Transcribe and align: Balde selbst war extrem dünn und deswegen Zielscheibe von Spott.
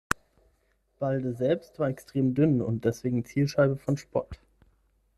Balde 0.97 1.35
selbst 1.35 1.77
war 1.77 1.87
extrem 1.87 2.33
dünn 2.33 2.63
und 2.63 2.85
deswegen 2.85 3.23
Zielscheibe 3.23 3.77
von 3.77 3.97
Spott. 3.97 4.39